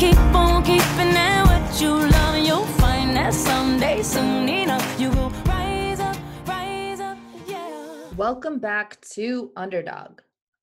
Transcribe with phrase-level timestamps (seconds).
[0.00, 5.10] Keep on keeping at what you love, and you'll find that someday, soon enough, you
[5.10, 8.10] will rise up, rise up, yeah.
[8.16, 10.22] Welcome back to Underdog.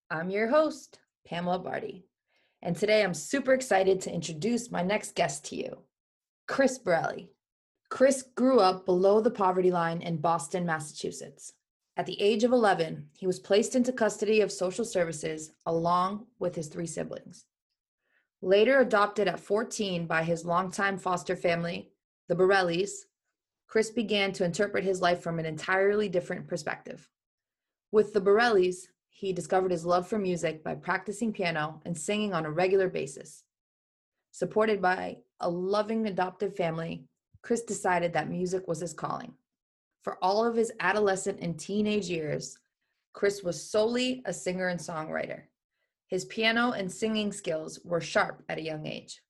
[0.09, 0.97] I'm your host,
[1.27, 2.07] Pamela Barty.
[2.63, 5.83] And today I'm super excited to introduce my next guest to you,
[6.47, 7.29] Chris Borelli.
[7.89, 11.53] Chris grew up below the poverty line in Boston, Massachusetts.
[11.95, 16.55] At the age of 11, he was placed into custody of social services along with
[16.55, 17.45] his three siblings.
[18.41, 21.91] Later adopted at 14 by his longtime foster family,
[22.27, 23.05] the Borellis,
[23.67, 27.09] Chris began to interpret his life from an entirely different perspective.
[27.91, 32.45] With the Borellis, he discovered his love for music by practicing piano and singing on
[32.45, 33.43] a regular basis.
[34.31, 37.05] Supported by a loving adoptive family,
[37.41, 39.33] Chris decided that music was his calling.
[40.03, 42.59] For all of his adolescent and teenage years,
[43.13, 45.43] Chris was solely a singer and songwriter.
[46.07, 49.21] His piano and singing skills were sharp at a young age.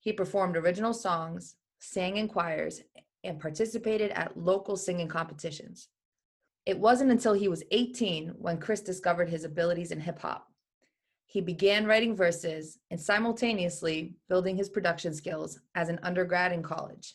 [0.00, 2.82] He performed original songs, sang in choirs,
[3.22, 5.88] and participated at local singing competitions.
[6.64, 10.48] It wasn't until he was 18 when Chris discovered his abilities in hip hop.
[11.26, 17.14] He began writing verses and simultaneously building his production skills as an undergrad in college.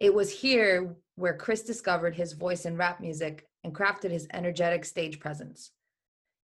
[0.00, 4.84] It was here where Chris discovered his voice in rap music and crafted his energetic
[4.84, 5.72] stage presence.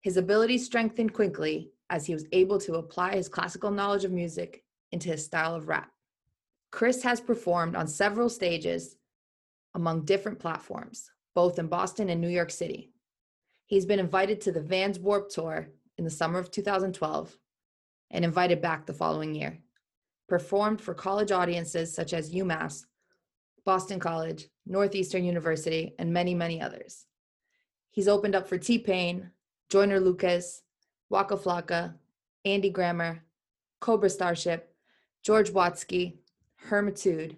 [0.02, 4.64] His abilities strengthened quickly as he was able to apply his classical knowledge of music
[4.90, 5.90] into his style of rap.
[6.70, 8.96] Chris has performed on several stages
[9.74, 12.90] among different platforms, both in Boston and New York City.
[13.66, 17.38] He's been invited to the Vans Warped Tour in the summer of 2012
[18.10, 19.58] and invited back the following year.
[20.28, 22.86] Performed for college audiences such as UMass,
[23.64, 27.06] Boston College, Northeastern University, and many, many others.
[27.90, 29.30] He's opened up for T Pain,
[29.72, 30.64] Joyner Lucas,
[31.08, 31.94] Waka Flocka,
[32.44, 33.24] Andy Grammer,
[33.80, 34.74] Cobra Starship,
[35.22, 36.18] George Watsky,
[36.68, 37.36] Hermitude,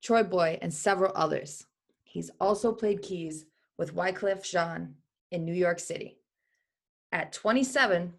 [0.00, 1.66] TroyBoi, and several others.
[2.04, 3.46] He's also played keys
[3.76, 4.94] with Wyclef Jean
[5.32, 6.18] in New York City.
[7.10, 8.12] At 27,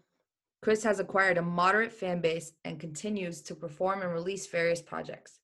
[0.60, 5.40] Chris has acquired a moderate fan base and continues to perform and release various projects.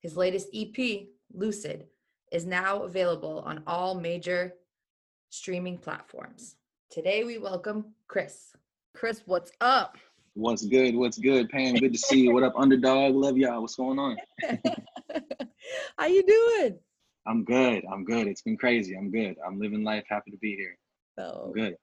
[0.00, 1.86] His latest EP, Lucid,
[2.32, 4.54] is now available on all major
[5.28, 6.56] streaming platforms.
[6.90, 8.52] Today we welcome Chris.
[8.94, 9.96] Chris, what's up?
[10.34, 10.94] What's good?
[10.96, 11.78] What's good, Pam?
[11.78, 12.32] Good to see you.
[12.32, 13.14] What up, underdog?
[13.14, 13.60] Love y'all.
[13.60, 14.16] What's going on?
[15.98, 16.78] How you doing?
[17.26, 17.84] I'm good.
[17.92, 18.26] I'm good.
[18.26, 18.96] It's been crazy.
[18.96, 19.36] I'm good.
[19.46, 20.04] I'm living life.
[20.08, 20.76] Happy to be here.
[21.18, 21.76] So, I'm good.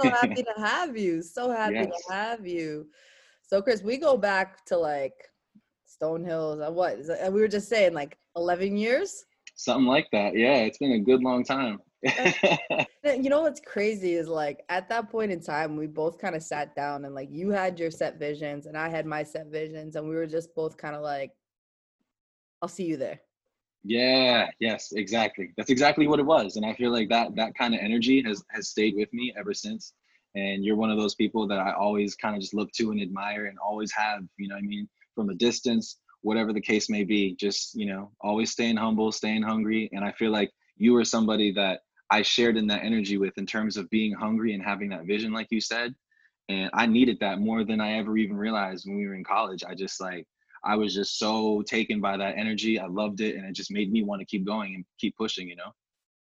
[0.00, 1.22] so happy to have you.
[1.22, 2.04] So happy Yes.
[2.06, 2.86] to have you.
[3.42, 5.14] So, Chris, we go back to like
[5.88, 6.66] Stonehills.
[6.66, 9.24] uh, What it- we were just saying, like 11 years.
[9.54, 10.36] Something like that.
[10.36, 11.78] Yeah, it's been a good long time.
[13.04, 16.42] You know what's crazy is like at that point in time, we both kind of
[16.42, 19.96] sat down and like you had your set visions and I had my set visions,
[19.96, 21.32] and we were just both kind of like,
[22.62, 23.20] I'll see you there.
[23.84, 25.52] yeah, yes, exactly.
[25.56, 26.56] That's exactly what it was.
[26.56, 29.54] And I feel like that that kind of energy has has stayed with me ever
[29.54, 29.92] since.
[30.34, 33.00] And you're one of those people that I always kind of just look to and
[33.00, 36.90] admire and always have, you know what I mean, from a distance, whatever the case
[36.90, 39.88] may be, just, you know, always staying humble, staying hungry.
[39.92, 41.80] And I feel like you were somebody that
[42.10, 45.32] I shared in that energy with in terms of being hungry and having that vision,
[45.32, 45.94] like you said.
[46.48, 49.64] And I needed that more than I ever even realized when we were in college.
[49.68, 50.26] I just like,
[50.64, 52.78] I was just so taken by that energy.
[52.78, 53.36] I loved it.
[53.36, 55.72] And it just made me want to keep going and keep pushing, you know?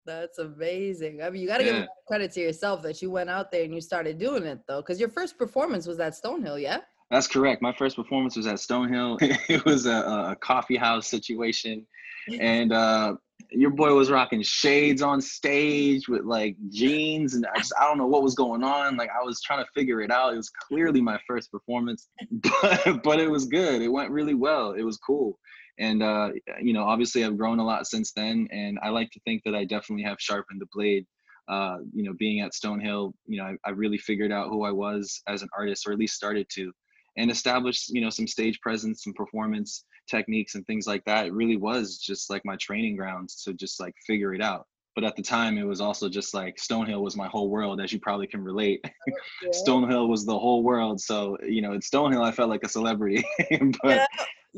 [0.05, 1.21] That's amazing.
[1.21, 3.73] I mean, you got to give credit to yourself that you went out there and
[3.73, 6.79] you started doing it though, because your first performance was at Stonehill, yeah?
[7.09, 7.61] That's correct.
[7.61, 9.17] My first performance was at Stonehill.
[9.49, 11.85] it was a, a coffee house situation.
[12.39, 13.17] And uh,
[13.51, 17.33] your boy was rocking shades on stage with like jeans.
[17.33, 18.97] And I just, I don't know what was going on.
[18.97, 20.33] Like I was trying to figure it out.
[20.33, 22.09] It was clearly my first performance,
[22.61, 23.81] but, but it was good.
[23.81, 24.73] It went really well.
[24.73, 25.37] It was cool.
[25.77, 26.29] And, uh,
[26.61, 28.47] you know, obviously I've grown a lot since then.
[28.51, 31.05] And I like to think that I definitely have sharpened the blade
[31.47, 34.71] uh, you know, being at Stonehill, you know, I, I really figured out who I
[34.71, 36.71] was as an artist, or at least started to,
[37.17, 41.27] and established, you know, some stage presence, some performance techniques, and things like that.
[41.27, 44.67] It really was just like my training grounds to just like figure it out.
[44.95, 47.91] But at the time it was also just like Stonehill was my whole world, as
[47.91, 48.83] you probably can relate.
[49.07, 49.13] Oh,
[49.43, 49.49] yeah.
[49.49, 50.99] Stonehill was the whole world.
[50.99, 53.23] So, you know, at Stonehill I felt like a celebrity.
[53.83, 54.07] but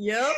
[0.00, 0.36] Yep.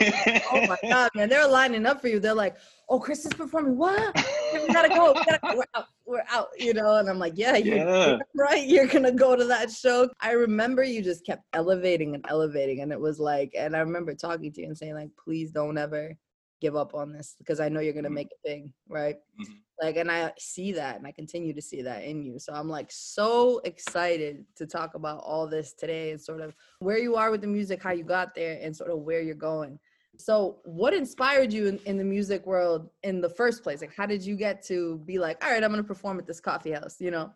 [0.50, 1.28] Oh my god, man!
[1.28, 2.18] They're lining up for you.
[2.18, 2.56] They're like,
[2.88, 3.76] "Oh, Chris is performing.
[3.76, 4.16] What?
[4.54, 5.12] We gotta go.
[5.12, 5.54] We gotta go.
[5.58, 5.84] We're out.
[6.06, 8.18] We're out." You know, and I'm like, "Yeah, you're Yeah.
[8.34, 8.66] right.
[8.66, 12.90] You're gonna go to that show." I remember you just kept elevating and elevating, and
[12.90, 16.16] it was like, and I remember talking to you and saying like, "Please don't ever
[16.60, 18.14] give up on this because I know you're gonna Mhm.
[18.14, 19.62] make it big, right?" Mhm.
[19.82, 22.38] Like, and I see that, and I continue to see that in you.
[22.38, 26.98] So I'm like so excited to talk about all this today and sort of where
[26.98, 29.78] you are with the music, how you got there, and sort of where you're going.
[30.18, 33.80] So, what inspired you in, in the music world in the first place?
[33.80, 36.40] Like, how did you get to be like, all right, I'm gonna perform at this
[36.40, 37.00] coffee house?
[37.00, 37.32] You know?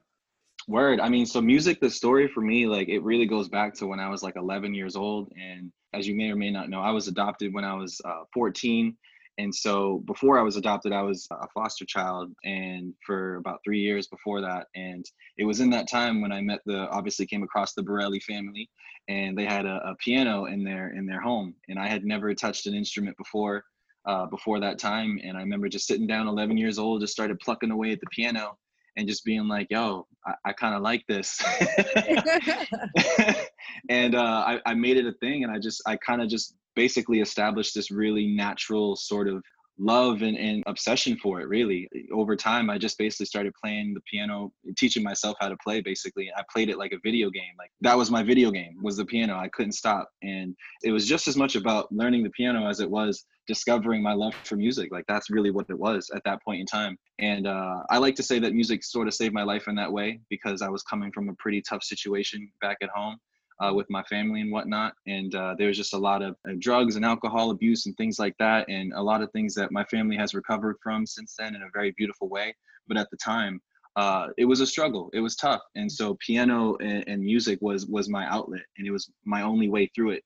[0.69, 1.00] Word.
[1.00, 4.00] I mean, so music, the story for me, like it really goes back to when
[4.00, 5.32] I was like 11 years old.
[5.38, 8.25] And as you may or may not know, I was adopted when I was uh,
[8.32, 8.97] 14.
[9.38, 13.81] And so before I was adopted, I was a foster child and for about three
[13.81, 14.69] years before that.
[14.76, 15.04] And
[15.38, 18.70] it was in that time when I met the, obviously came across the Borelli family
[19.08, 21.54] and they had a, a piano in their, in their home.
[21.69, 23.64] And I had never touched an instrument before,
[24.06, 25.19] uh, before that time.
[25.25, 28.06] And I remember just sitting down 11 years old, just started plucking away at the
[28.12, 28.56] piano
[28.96, 31.42] and just being like, yo, I, I kind of like this.
[33.88, 36.54] and uh, I, I made it a thing and I just, I kind of just
[36.75, 39.43] basically established this really natural sort of
[39.79, 41.88] love and, and obsession for it really.
[42.12, 46.31] Over time i just basically started playing the piano teaching myself how to play basically.
[46.37, 49.05] I played it like a video game like that was my video game was the
[49.05, 49.37] piano.
[49.37, 50.09] I couldn't stop.
[50.23, 54.15] And it was just as much about learning the piano as it was discovering my
[54.15, 54.91] love for music.
[54.93, 56.97] Like that's really what it was at that point in time.
[57.19, 59.93] And uh, i like to say that music sort of saved my life in that
[59.93, 63.19] way because i was coming from a pretty tough situation back at home
[63.61, 64.95] uh, with my family and whatnot.
[65.06, 68.19] And uh, there was just a lot of uh, drugs and alcohol abuse and things
[68.19, 71.55] like that, and a lot of things that my family has recovered from since then
[71.55, 72.55] in a very beautiful way.
[72.89, 73.61] But at the time,
[73.97, 75.11] uh, it was a struggle.
[75.12, 78.91] It was tough, and so piano and, and music was was my outlet, and it
[78.91, 80.25] was my only way through it.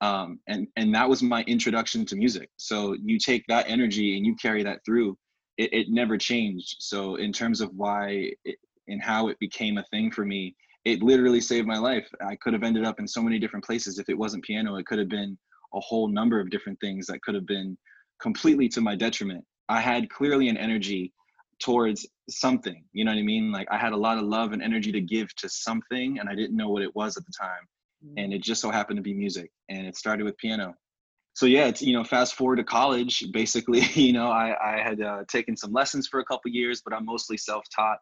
[0.00, 2.50] Um, and and that was my introduction to music.
[2.56, 5.16] So you take that energy and you carry that through.
[5.56, 6.76] It, it never changed.
[6.80, 11.02] So in terms of why it, and how it became a thing for me, it
[11.02, 12.08] literally saved my life.
[12.26, 14.76] I could have ended up in so many different places if it wasn't piano.
[14.76, 15.36] It could have been
[15.74, 17.76] a whole number of different things that could have been
[18.20, 19.44] completely to my detriment.
[19.68, 21.12] I had clearly an energy
[21.60, 23.50] towards something, you know what I mean?
[23.52, 26.34] Like I had a lot of love and energy to give to something and I
[26.34, 27.66] didn't know what it was at the time.
[28.16, 30.74] And it just so happened to be music and it started with piano.
[31.34, 35.00] So yeah, it's you know, fast forward to college, basically, you know, I, I had
[35.00, 37.98] uh, taken some lessons for a couple years, but I'm mostly self-taught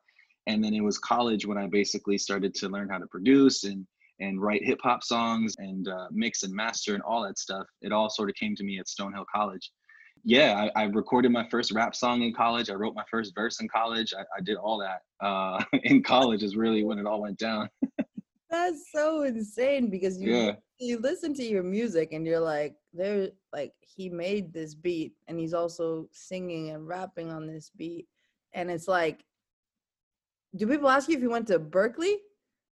[0.47, 3.87] and then it was college when I basically started to learn how to produce and
[4.19, 7.67] and write hip hop songs and uh, mix and master and all that stuff.
[7.83, 9.71] It all sort of came to me at Stonehill College.
[10.25, 12.71] Yeah, I, I recorded my first rap song in college.
[12.71, 14.15] I wrote my first verse in college.
[14.19, 16.43] I, I did all that uh, in college.
[16.43, 17.69] Is really when it all went down.
[18.51, 20.53] That's so insane because you Yeah.
[20.79, 25.39] you listen to your music and you're like, there like he made this beat and
[25.39, 28.07] he's also singing and rapping on this beat.
[28.55, 29.25] And it's like,
[30.57, 32.17] do people ask you if you went to Berklee?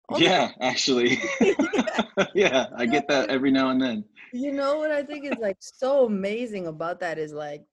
[0.09, 1.19] Oh the- Yeah, actually.
[2.33, 4.05] yeah, I get that every now and then.
[4.33, 7.63] you know what I think is like so amazing about that is like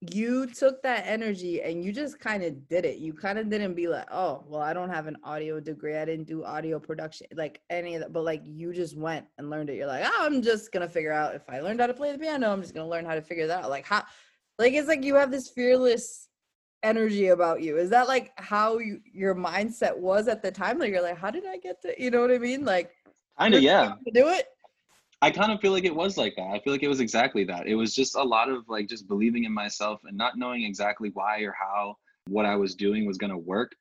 [0.00, 2.96] you took that energy and you just kind of did it.
[2.98, 5.94] You kind of didn't be like, oh, well, I don't have an audio degree.
[5.96, 8.12] I didn't do audio production, like any of that.
[8.12, 9.76] But like you just went and learned it.
[9.76, 12.18] You're like, oh, I'm just gonna figure out if I learned how to play the
[12.18, 13.70] piano, I'm just gonna learn how to figure that out.
[13.70, 14.04] Like how
[14.58, 16.29] like it's like you have this fearless
[16.82, 17.76] energy about you.
[17.76, 20.78] Is that like how you, your mindset was at the time?
[20.78, 22.64] Like you're like, how did I get to you know what I mean?
[22.64, 22.92] Like
[23.38, 23.94] Kind of, yeah.
[24.12, 24.46] do it?
[25.22, 26.48] I kind of feel like it was like that.
[26.48, 27.66] I feel like it was exactly that.
[27.66, 31.10] It was just a lot of like just believing in myself and not knowing exactly
[31.14, 31.96] why or how
[32.28, 33.72] what I was doing was going to work.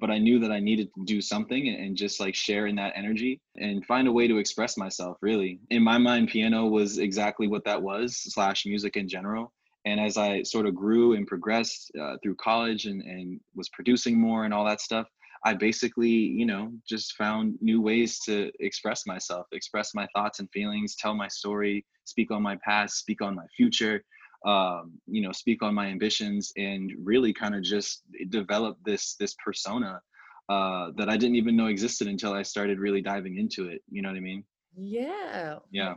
[0.00, 2.76] But I knew that I needed to do something and- and just like share in
[2.76, 5.58] that energy and find a way to express myself, really.
[5.70, 9.52] In my mind, piano was exactly what that was, slash music in general.
[9.84, 14.20] And as I sort of grew and progressed uh, through college and, and was producing
[14.20, 15.06] more and all that stuff,
[15.44, 20.50] I basically, you know, just found new ways to express myself, express my thoughts and
[20.50, 24.02] feelings, tell my story, speak on my past, speak on my future,
[24.44, 29.34] um, you know, speak on my ambitions, and really kind of just develop this this
[29.44, 30.00] persona
[30.48, 33.82] uh, that I didn't even know existed until I started really diving into it.
[33.90, 34.44] You know what I mean?
[34.76, 35.58] Yeah.
[35.70, 35.94] Yeah.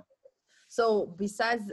[0.70, 1.72] So besides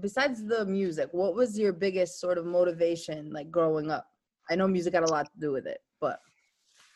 [0.00, 4.06] besides the music, what was your biggest sort of motivation like growing up?
[4.50, 6.20] I know music had a lot to do with it, but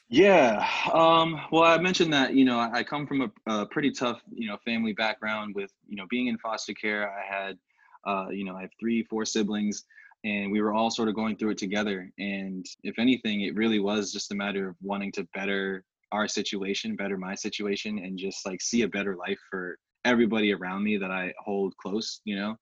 [0.08, 0.66] Yeah.
[0.92, 4.48] Um, well, I mentioned that, you know, I come from a, a pretty tough, you
[4.48, 7.10] know, family background with, you know, being in foster care.
[7.10, 7.58] I had,
[8.06, 9.84] uh, you know, I have three, four siblings.
[10.24, 12.10] and we were all sort of going through it together.
[12.18, 16.96] And if anything, it really was just a matter of wanting to better our situation,
[16.96, 21.10] better my situation, and just like see a better life for everybody around me that
[21.10, 22.56] I hold close, you know.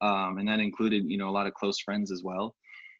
[0.00, 2.54] Um, and that included, you know, a lot of close friends as well.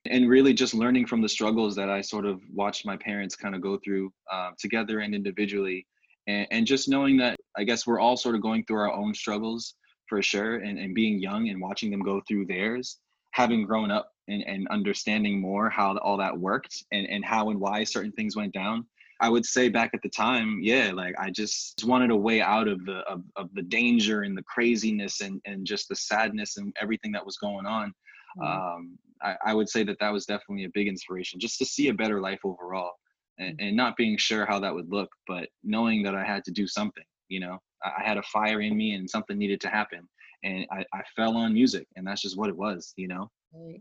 [0.07, 3.55] And really just learning from the struggles that I sort of watched my parents kind
[3.55, 5.87] of go through uh, together and individually.
[6.27, 9.15] And, and just knowing that I guess we're all sort of going through our own
[9.15, 9.75] struggles
[10.07, 12.99] for sure and, and being young and watching them go through theirs
[13.33, 17.61] having grown up and, and understanding more how all that worked and, and how and
[17.61, 18.87] why certain things went down
[19.21, 22.69] i would say back at the time yeah like i just wanted a way out
[22.69, 26.75] of the of, of the danger and the craziness and, and just the sadness and
[26.81, 27.93] everything that was going on
[28.39, 28.77] mm-hmm.
[28.77, 31.89] um, I, I would say that that was definitely a big inspiration just to see
[31.89, 32.93] a better life overall
[33.39, 33.67] and, mm-hmm.
[33.69, 36.67] and not being sure how that would look but knowing that i had to do
[36.67, 40.09] something you know I had a fire in me and something needed to happen.
[40.45, 43.31] And I, I fell on music and that's just what it was, you know?
[43.53, 43.81] Right.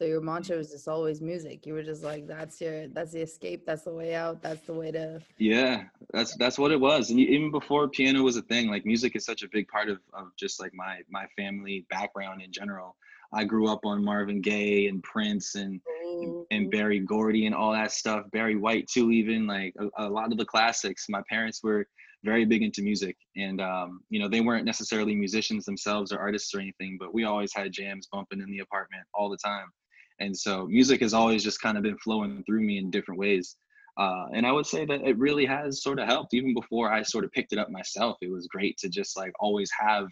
[0.00, 1.66] So your mantra was just always music.
[1.66, 3.66] You were just like, that's your, that's the escape.
[3.66, 4.40] That's the way out.
[4.40, 5.20] That's the way to.
[5.36, 7.10] Yeah, that's, that's what it was.
[7.10, 9.98] And even before piano was a thing, like music is such a big part of,
[10.14, 12.96] of just like my, my family background in general.
[13.34, 16.44] I grew up on Marvin Gaye and Prince and, mm-hmm.
[16.50, 18.24] and Berry Gordy and all that stuff.
[18.32, 21.10] Barry White too, even like a, a lot of the classics.
[21.10, 21.86] My parents were,
[22.22, 26.54] very big into music and um, you know they weren't necessarily musicians themselves or artists
[26.54, 29.72] or anything but we always had jams bumping in the apartment all the time
[30.20, 33.56] and so music has always just kind of been flowing through me in different ways
[33.98, 37.02] uh, and i would say that it really has sort of helped even before i
[37.02, 40.06] sort of picked it up myself it was great to just like always have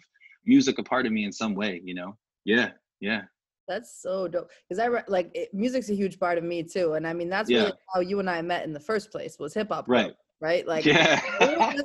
[0.45, 3.21] music a part of me in some way you know yeah yeah
[3.67, 6.93] that's so dope because i re- like it, music's a huge part of me too
[6.93, 7.59] and i mean that's yeah.
[7.59, 10.67] really how you and i met in the first place was hip-hop right right?
[10.67, 11.21] Like, yeah.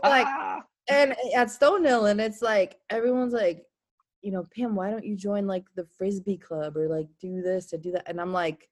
[0.02, 0.26] like,
[0.88, 3.64] and at Stonehill, and it's like everyone's like,
[4.24, 7.74] you know, Pam, why don't you join like the frisbee club or like do this
[7.74, 8.08] or do that?
[8.08, 8.70] And I'm like,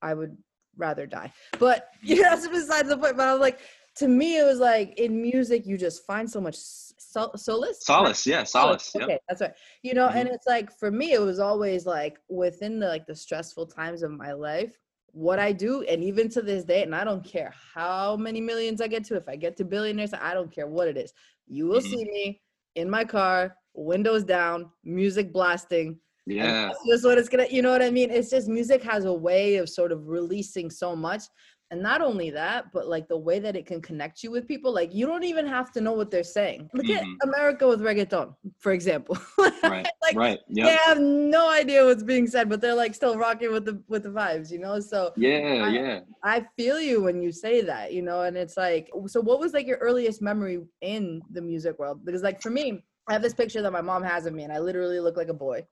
[0.00, 0.36] I would
[0.76, 1.32] rather die.
[1.58, 3.16] But you know, that's besides the point.
[3.16, 3.60] But I was like,
[3.96, 7.84] to me, it was like in music, you just find so much sol- solace.
[7.84, 8.96] Solace, yeah, solace.
[8.96, 9.20] Okay, yep.
[9.28, 9.52] that's right.
[9.82, 10.18] You know, mm-hmm.
[10.18, 14.02] and it's like for me, it was always like within the like the stressful times
[14.02, 14.78] of my life,
[15.12, 18.80] what I do, and even to this day, and I don't care how many millions
[18.80, 21.12] I get to, if I get to billionaires, I don't care what it is.
[21.46, 21.90] You will mm-hmm.
[21.90, 22.40] see me
[22.74, 25.98] in my car, windows down, music blasting.
[26.26, 26.70] Yeah.
[26.88, 28.10] That's what it's gonna, you know what I mean?
[28.10, 31.22] It's just music has a way of sort of releasing so much
[31.70, 34.72] and not only that but like the way that it can connect you with people
[34.72, 37.12] like you don't even have to know what they're saying look mm-hmm.
[37.22, 39.16] at america with reggaeton for example
[39.64, 40.66] right like right yep.
[40.66, 44.02] they have no idea what's being said but they're like still rocking with the with
[44.02, 47.92] the vibes you know so yeah I, yeah i feel you when you say that
[47.92, 51.78] you know and it's like so what was like your earliest memory in the music
[51.78, 54.44] world because like for me i have this picture that my mom has of me
[54.44, 55.64] and i literally look like a boy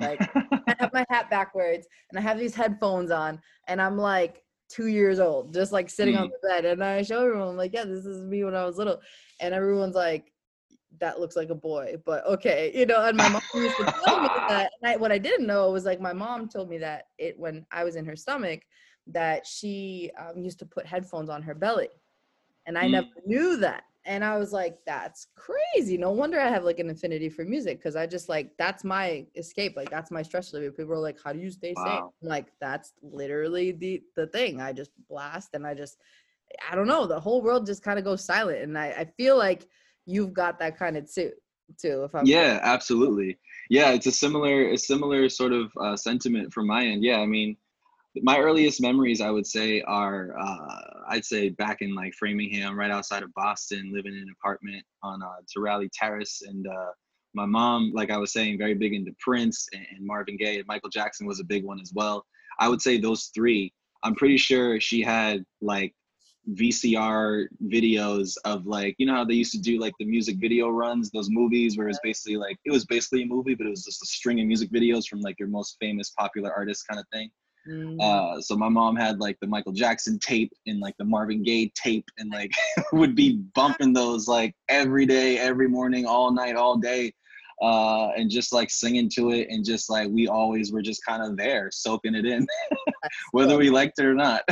[0.00, 4.42] like i have my hat backwards and i have these headphones on and i'm like
[4.68, 6.20] two years old, just like sitting mm.
[6.20, 6.64] on the bed.
[6.64, 9.00] And I show everyone, I'm like, yeah, this is me when I was little.
[9.40, 10.32] And everyone's like,
[11.00, 13.04] that looks like a boy, but okay, you know.
[13.04, 14.72] And my mom used to tell me that.
[14.80, 17.66] And I, what I didn't know was like my mom told me that it when
[17.70, 18.62] I was in her stomach,
[19.06, 21.88] that she um, used to put headphones on her belly,
[22.66, 22.92] and I mm.
[22.92, 25.98] never knew that and I was like, that's crazy.
[25.98, 29.26] No wonder I have like an affinity for music because I just like that's my
[29.34, 29.76] escape.
[29.76, 30.72] Like that's my stress reliever.
[30.72, 31.84] People are like, how do you stay wow.
[31.84, 32.00] safe?
[32.22, 34.60] I'm like that's literally the the thing.
[34.60, 35.98] I just blast and I just
[36.70, 37.06] I don't know.
[37.06, 39.66] The whole world just kind of goes silent, and I I feel like
[40.06, 41.32] you've got that kind of too
[41.80, 42.04] too.
[42.04, 43.38] If I'm yeah, absolutely.
[43.68, 47.04] Yeah, it's a similar a similar sort of uh, sentiment from my end.
[47.04, 47.56] Yeah, I mean
[48.22, 52.90] my earliest memories i would say are uh, i'd say back in like framingham right
[52.90, 56.90] outside of boston living in an apartment on uh, Turali terrace and uh,
[57.34, 60.66] my mom like i was saying very big into prince and, and marvin gaye and
[60.66, 62.24] michael jackson was a big one as well
[62.60, 63.72] i would say those three
[64.02, 65.94] i'm pretty sure she had like
[66.54, 70.70] VCR videos of like you know how they used to do like the music video
[70.70, 73.84] runs, those movies where it's basically like it was basically a movie, but it was
[73.84, 77.06] just a string of music videos from like your most famous popular artist kind of
[77.12, 77.30] thing.
[77.68, 78.00] Mm.
[78.00, 81.70] Uh, so my mom had like the Michael Jackson tape and like the Marvin Gaye
[81.74, 82.52] tape, and like
[82.92, 87.12] would be bumping those like every day, every morning, all night, all day,
[87.60, 91.22] uh, and just like singing to it, and just like we always were just kind
[91.22, 92.46] of there, soaking it in,
[93.32, 94.42] whether we liked it or not.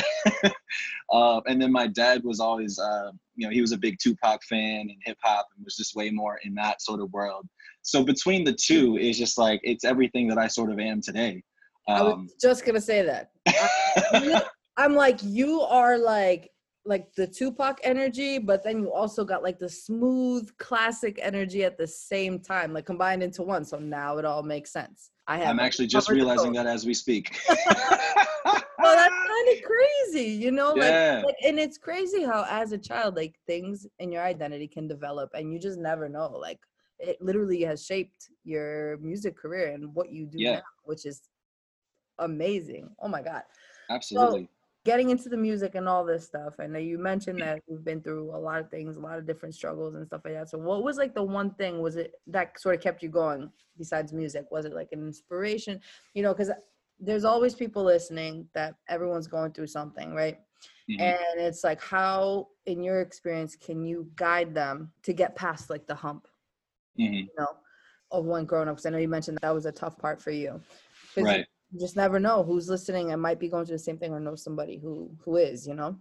[1.13, 4.43] uh, and then my dad was always, uh, you know, he was a big Tupac
[4.45, 7.47] fan and hip hop, and was just way more in that sort of world.
[7.81, 11.43] So between the two, is just like it's everything that I sort of am today.
[11.89, 13.31] Um, I was um, just gonna say that.
[14.77, 16.51] I'm like, you are like
[16.85, 21.77] like the Tupac energy, but then you also got like the smooth classic energy at
[21.77, 23.65] the same time, like combined into one.
[23.65, 25.11] So now it all makes sense.
[25.27, 25.49] I have.
[25.49, 27.37] I'm actually just realizing that as we speak.
[28.79, 31.23] well that's kind of crazy you know like, Yeah.
[31.25, 35.31] like and it's crazy how as a child like things in your identity can develop
[35.35, 36.61] and you just never know like
[36.99, 40.57] it literally has shaped your music career and what you do Yeah.
[40.57, 41.23] now which is
[42.19, 43.43] amazing oh my god
[43.91, 44.49] Absolutely.
[44.85, 48.35] getting into the music and all this stuff and you mentioned that you've been through
[48.35, 50.83] a lot of things a lot of different struggles and stuff like that so what
[50.83, 54.47] was like the one thing was it that sort of kept you going besides music
[54.51, 55.81] was it like an inspiration
[56.15, 56.51] you know because
[56.99, 60.39] there's always people listening that everyone's going through something right
[60.89, 61.01] Mhm.
[61.01, 65.87] and it's like how in your experience can you guide them to get past like
[65.87, 66.27] the hump
[66.99, 67.25] Mhm.
[67.27, 67.57] you know
[68.13, 70.23] of when grown up because i know you mentioned that, that was a tough part
[70.23, 70.61] for you
[71.17, 71.45] Right.
[71.79, 74.35] Just never know who's listening and might be going through the same thing or know
[74.35, 75.97] somebody who who is you know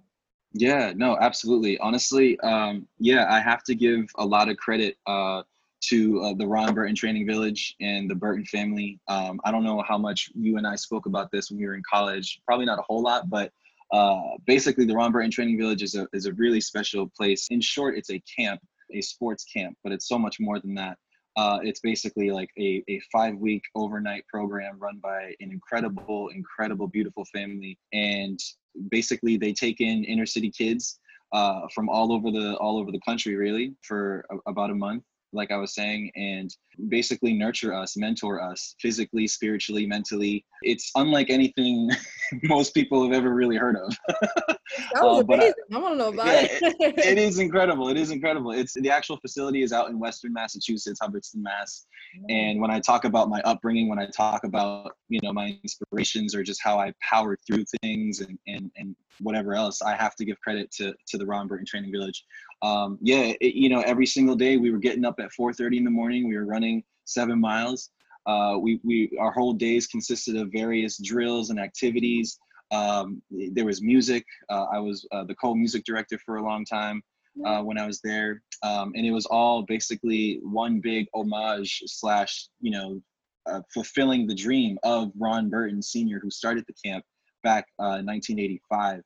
[0.53, 1.77] Yeah, no, absolutely.
[1.79, 5.43] Honestly, um, yeah, I have to give a lot of credit uh,
[5.89, 8.99] to uh, the Ron Burton Training Village and the Burton family.
[9.07, 11.75] Um, I don't know how much you and I spoke about this when we were
[11.75, 12.39] in college.
[12.45, 13.51] Probably not a whole lot, but
[13.91, 17.47] uh, basically, the Ron Burton Training Village is a is a really special place.
[17.49, 18.61] In short, it's a camp,
[18.93, 20.97] a sports camp, but it's so much more than that.
[21.37, 26.87] Uh, it's basically like a, a five week overnight program run by an incredible, incredible,
[26.87, 27.77] beautiful family.
[27.91, 28.39] And
[28.89, 30.99] basically, they take in inner city kids
[31.33, 35.03] uh, from all over the all over the country, really, for a, about a month,
[35.35, 36.49] like I was saying, and
[36.89, 40.45] basically nurture us, mentor us physically, spiritually, mentally.
[40.63, 41.89] It's unlike anything
[42.43, 43.95] most people have ever really heard of.
[44.07, 44.57] that
[45.01, 47.89] was Uh, I- amazing i, want to know about Yeah, it it is incredible.
[47.89, 48.51] It is incredible.
[48.51, 51.85] It's the actual facility is out in Western Massachusetts, Hubbardston, Mass.
[52.29, 56.33] And when I talk about my upbringing, when I talk about you know my inspirations
[56.33, 60.25] or just how I powered through things and and and whatever else, I have to
[60.25, 62.23] give credit to to the Ron Burton Training Village.
[62.61, 65.83] Um, yeah, it, you know every single day we were getting up at 4:30 in
[65.83, 66.27] the morning.
[66.27, 67.89] We were running seven miles.
[68.25, 72.39] Uh, we we our whole days consisted of various drills and activities.
[72.71, 74.25] Um, there was music.
[74.49, 77.01] Uh, I was uh, the co-music director for a long time
[77.45, 82.47] uh, when I was there, um, and it was all basically one big homage slash,
[82.61, 83.01] you know,
[83.45, 87.03] uh, fulfilling the dream of Ron Burton Sr., who started the camp
[87.43, 89.01] back uh, in 1985,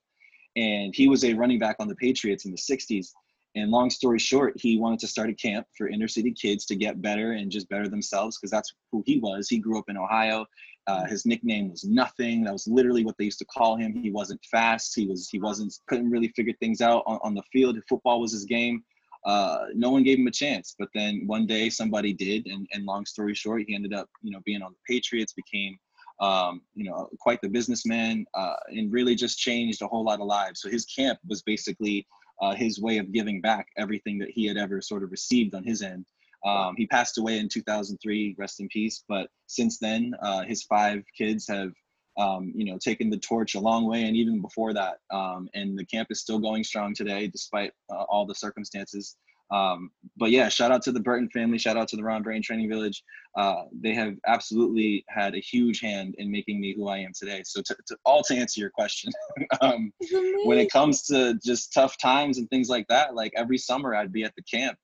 [0.55, 3.07] and he was a running back on the Patriots in the 60s.
[3.59, 6.75] And long story short, he wanted to start a camp for inner city kids to
[6.75, 9.49] get better and just better themselves because that's who he was.
[9.49, 10.45] He grew up in Ohio.
[10.87, 12.43] Uh, his nickname was nothing.
[12.43, 13.93] That was literally what they used to call him.
[13.93, 14.95] He wasn't fast.
[14.95, 17.77] He was he wasn't couldn't really figure things out on, on the field.
[17.87, 18.83] Football was his game.
[19.25, 20.75] Uh, no one gave him a chance.
[20.79, 24.31] But then one day somebody did, and, and long story short, he ended up you
[24.31, 25.77] know being on the Patriots, became
[26.21, 30.25] um, you know quite the businessman, uh, and really just changed a whole lot of
[30.25, 30.61] lives.
[30.61, 32.07] So his camp was basically
[32.41, 35.63] uh, his way of giving back everything that he had ever sort of received on
[35.63, 36.05] his end.
[36.45, 39.03] Um, he passed away in 2003, rest in peace.
[39.07, 41.71] But since then, uh, his five kids have,
[42.17, 44.99] um, you know, taken the torch a long way, and even before that.
[45.11, 49.17] Um, and the camp is still going strong today, despite uh, all the circumstances.
[49.51, 51.57] Um, but yeah, shout out to the Burton family.
[51.57, 53.03] Shout out to the Ron Burton Training Village.
[53.35, 57.41] Uh, they have absolutely had a huge hand in making me who I am today.
[57.45, 59.11] So, to, to all to answer your question,
[59.61, 59.91] um,
[60.45, 64.11] when it comes to just tough times and things like that like every summer i'd
[64.11, 64.77] be at the camp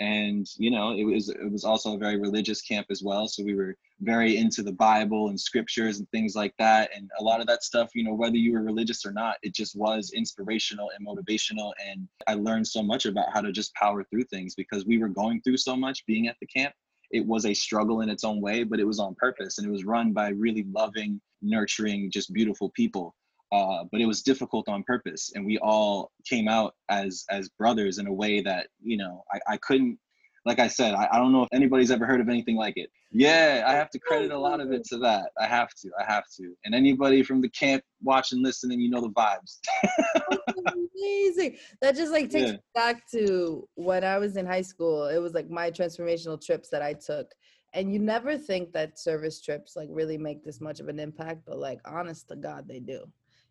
[0.00, 3.42] and you know it was it was also a very religious camp as well so
[3.42, 7.40] we were very into the bible and scriptures and things like that and a lot
[7.40, 10.90] of that stuff you know whether you were religious or not it just was inspirational
[10.96, 14.86] and motivational and i learned so much about how to just power through things because
[14.86, 16.74] we were going through so much being at the camp
[17.10, 19.70] it was a struggle in its own way but it was on purpose and it
[19.70, 23.14] was run by really loving nurturing just beautiful people
[23.52, 27.98] uh, but it was difficult on purpose and we all came out as as brothers
[27.98, 29.98] in a way that you know i, I couldn't
[30.44, 32.90] like i said I, I don't know if anybody's ever heard of anything like it
[33.10, 36.04] yeah i have to credit a lot of it to that i have to i
[36.04, 39.58] have to and anybody from the camp watching listening you know the vibes
[41.02, 41.56] amazing.
[41.80, 42.52] That just like takes Yeah.
[42.52, 45.06] me back to when I was in high school.
[45.06, 47.32] It was like my transformational trips that I took.
[47.74, 51.42] And you never think that service trips like really make this much of an impact,
[51.46, 53.04] but like honest to God, they do.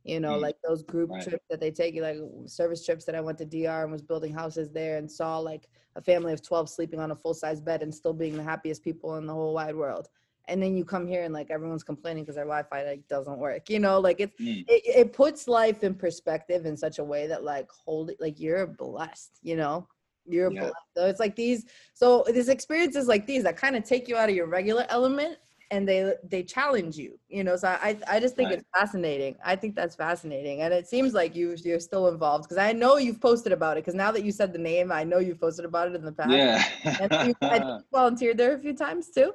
[0.04, 0.42] You know, Mm.
[0.42, 1.22] like those group Right.
[1.24, 4.02] trips that they take you, like service trips that I went to DR and was
[4.02, 7.62] building houses there and saw like a family of 12 sleeping on a full size
[7.62, 10.08] bed and still being the happiest people in the whole wide world.
[10.48, 13.70] And then you come here and like everyone's complaining because their Wi-Fi like doesn't work.
[13.70, 14.66] You know, like it's Mm.
[14.68, 18.40] it, it puts life in perspective in such a way that like hold it like
[18.40, 19.88] you're blessed you know
[20.26, 20.62] you're Yeah.
[20.62, 24.16] blessed so it's like these so this experiences like these that kind of take you
[24.16, 25.38] out of your regular element
[25.72, 28.60] and they they challenge you you know so i i just think Right.
[28.60, 32.58] it's fascinating i think that's fascinating and it seems like you you're still involved because
[32.58, 35.20] i know you've posted about it because now that you said the name i know
[35.20, 36.64] you've posted about it in the past yeah
[37.00, 37.62] and you, I
[37.94, 39.34] volunteered there a few times too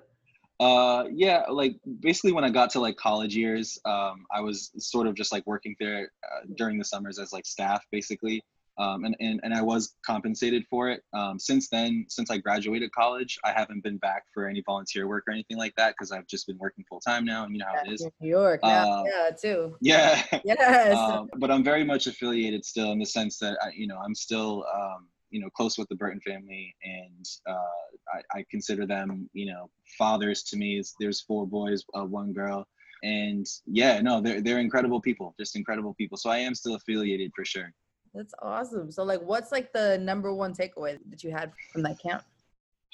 [0.59, 5.07] Uh, yeah, like basically when I got to like college years, um, I was sort
[5.07, 8.43] of just like working there uh, during the summers as like staff, basically.
[8.79, 11.03] Um, and, and, and I was compensated for it.
[11.15, 15.25] Um, since then, since I graduated college, I haven't been back for any volunteer work
[15.27, 17.67] or anything like that because I've just been working full time now, and you know
[17.67, 18.07] how it is.
[18.21, 19.77] New York now, Uh, yeah, too.
[19.81, 20.23] Yeah.
[20.45, 20.97] Yes.
[20.97, 24.15] um, but I'm very much affiliated still in the sense that I, you know I'm
[24.15, 29.29] still um, you know close with the Burton family, and uh, I, I consider them
[29.33, 30.83] you know fathers to me.
[31.01, 32.67] There's four boys, uh, one girl,
[33.03, 36.17] and yeah, no, they're they're incredible people, just incredible people.
[36.19, 37.73] So I am still affiliated for sure.
[38.17, 38.91] That's awesome.
[38.91, 42.23] So like what's like the number one takeaway that you had from that camp?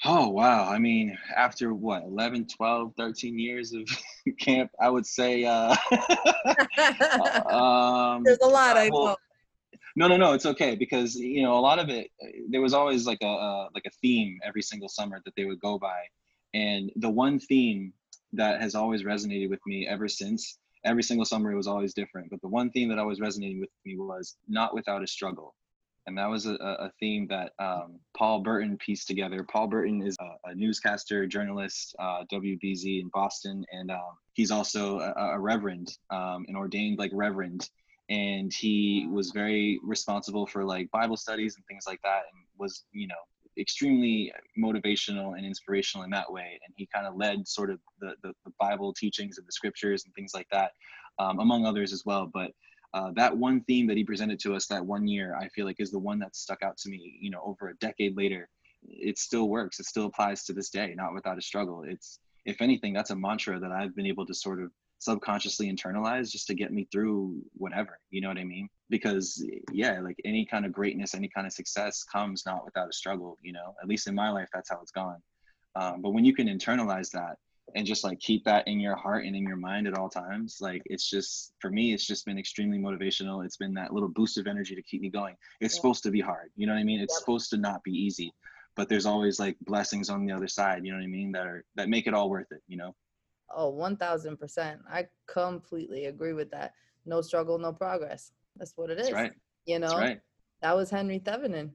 [0.03, 0.67] Oh wow!
[0.69, 3.87] I mean, after what 11, 12, 13 years of
[4.39, 5.45] camp, I would say.
[5.45, 5.73] Uh,
[7.49, 9.15] um, There's a lot I well, know.
[9.95, 10.33] No, no, no.
[10.33, 12.09] It's okay because you know a lot of it.
[12.49, 15.61] There was always like a uh, like a theme every single summer that they would
[15.61, 16.01] go by,
[16.53, 17.93] and the one theme
[18.33, 20.57] that has always resonated with me ever since.
[20.85, 23.69] Every single summer it was always different, but the one theme that always resonated with
[23.85, 25.55] me was not without a struggle,
[26.07, 29.45] and that was a, a theme that um, Paul Burton pieced together.
[29.49, 34.99] Paul Burton is a, a newscaster, journalist, uh, WBZ in Boston, and um, he's also
[34.99, 37.69] a, a reverend, um, an ordained like reverend
[38.09, 42.83] and he was very responsible for like bible studies and things like that and was
[42.91, 43.15] you know
[43.57, 46.59] extremely motivational and inspirational in that way.
[46.65, 50.05] And he kind of led sort of the, the, the bible teachings and the scriptures
[50.05, 50.71] and things like that
[51.19, 52.29] um, among others as well.
[52.33, 52.51] But
[52.93, 55.79] uh, that one theme that he presented to us that one year i feel like
[55.79, 58.49] is the one that stuck out to me you know over a decade later.
[58.85, 59.79] It still works.
[59.79, 61.83] It still applies to this day not without a struggle.
[61.87, 64.71] It's if anything that's a mantra that i've been able to sort of
[65.03, 68.69] subconsciously internalize just to get me through whatever you know what i mean?
[68.89, 72.93] Because yeah like any kind of greatness any kind of success comes not without a
[72.93, 73.75] struggle you know?
[73.81, 75.21] At least in my life that's how it's gone.
[75.75, 77.35] Um, but when you can internalize that
[77.75, 80.57] and just like keep that in your heart and in your mind at all times
[80.61, 83.43] like it's just for me it's just been extremely motivational.
[83.45, 85.35] It's been that little boost of energy to keep me going.
[85.59, 85.79] It's Yeah.
[85.79, 87.01] supposed to be hard you know what i mean?
[87.01, 87.23] It's Yep.
[87.23, 88.31] supposed to not be easy
[88.75, 91.45] but there's always like blessings on the other side you know what i mean that
[91.45, 92.95] are that make it all worth it you know
[93.55, 94.79] Oh, 1000%.
[94.89, 96.73] I completely agree with that.
[97.05, 98.31] No struggle, no progress.
[98.57, 99.07] That's what it is.
[99.07, 99.33] that's right
[99.65, 100.19] You know, right
[100.61, 101.71] that was Henry Thevenin.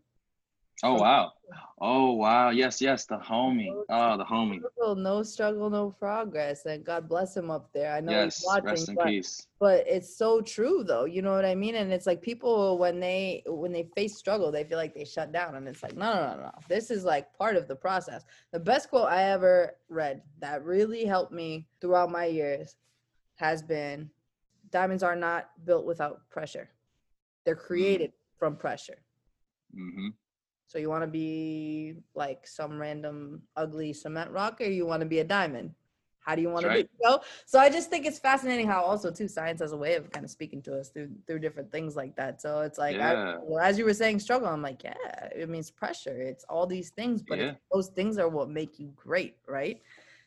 [0.82, 1.32] Oh wow.
[1.80, 2.50] Oh wow.
[2.50, 3.72] Yes, yes, the homie.
[3.88, 4.60] Oh, the homie.
[4.96, 6.66] No struggle, no progress.
[6.66, 7.92] And God bless him up there.
[7.92, 9.46] I know Yes, he's watching, rest in but, peace.
[9.60, 11.04] but it's so true though.
[11.04, 11.74] You know what I mean?
[11.74, 15.32] And it's like people when they when they face struggle, they feel like they shut
[15.32, 15.56] down.
[15.56, 16.52] And it's like, no, no, no, no.
[16.68, 18.24] This is like part of the process.
[18.52, 22.76] The best quote I ever read that really helped me throughout my years
[23.36, 24.10] has been
[24.70, 26.68] diamonds are not built without pressure.
[27.44, 28.98] They're created from pressure.
[29.74, 30.08] hmm
[30.68, 35.06] So you want to be like some random ugly cement rock, or you want to
[35.06, 35.72] be a diamond?
[36.20, 36.84] How do you want to right.
[36.84, 36.90] be?
[37.02, 37.20] You know?
[37.46, 40.26] So I just think it's fascinating how also too science has a way of kind
[40.26, 42.42] of speaking to us through through different things like that.
[42.42, 43.38] So it's like I, Yeah.
[43.42, 44.46] well, as you were saying, struggle.
[44.46, 46.20] I'm like, yeah, it means pressure.
[46.20, 49.80] It's all these things, but it's, those things are what make you great, right?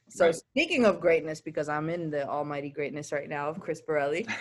[0.10, 0.36] So Right.
[0.36, 4.28] speaking of greatness, because I'm in the almighty greatness right now of Chris Borelli.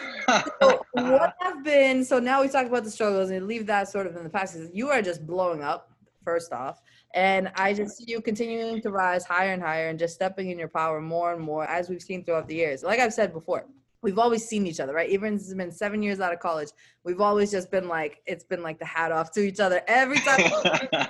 [0.62, 4.06] So what have been so now we talked about the struggles and leave that sort
[4.06, 5.90] of in the past you are just blowing up
[6.24, 6.80] first off.
[7.14, 10.58] And i just see you continuing to rise higher and higher and just stepping in
[10.58, 12.82] your power more and more as we've seen throughout the years.
[12.82, 13.66] Like i've said before
[14.02, 15.10] we've always seen each other right?
[15.10, 16.70] Even since it's been seven years out of college
[17.04, 20.20] we've always just been like it's been like the hat off to each other every
[20.20, 20.40] time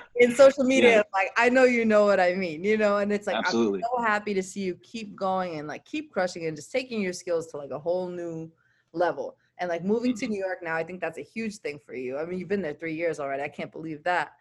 [0.16, 0.96] in social media.
[0.96, 1.02] Yeah.
[1.12, 2.96] like i know you know what i mean you know?
[2.98, 3.80] And it's like Absolutely.
[3.80, 7.00] i'm so happy to see you keep going and like keep crushing and just taking
[7.02, 8.50] your skills to like a whole new
[8.92, 10.30] level and like moving to Mhm.
[10.30, 12.18] new york now i think that's a huge thing for you.
[12.18, 13.42] I mean you've been there three years already.
[13.42, 14.32] I can't believe that.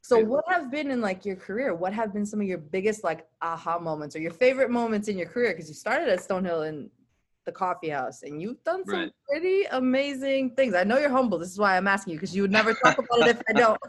[0.00, 1.74] So what have been in like your career?
[1.74, 5.16] What have been some of your biggest like aha moments or your favorite moments in
[5.16, 5.52] your career?
[5.52, 6.90] Because you started at stonehill in
[7.46, 9.12] the coffee house and you've done some Right.
[9.28, 10.74] pretty amazing things.
[10.74, 11.38] I know you're humble.
[11.38, 13.52] This is why i'm asking you because you would never talk about it if i
[13.52, 13.80] don't.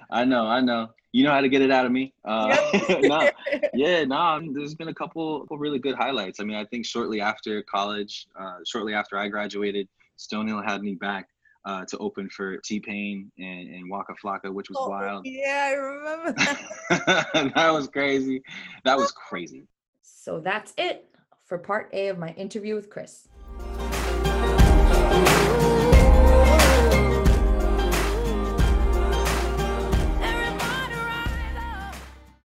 [0.10, 0.88] I know, I know.
[1.16, 2.12] You know how to get it out of me.
[2.26, 2.54] Uh,
[3.00, 3.30] no,
[3.72, 4.38] yeah, no.
[4.52, 6.40] There's been a couple, couple really good highlights.
[6.40, 10.94] I mean, I think shortly after college, uh, shortly after I graduated, Stonehill had me
[10.94, 11.30] back
[11.64, 15.24] uh, to open for T Pain and, and Waka Flocka, which was Oh, wild.
[15.24, 18.42] yeah i remember that that was crazy.
[18.84, 19.62] That was crazy.
[20.02, 21.08] So that's it
[21.46, 23.26] for part A of my interview with Chris.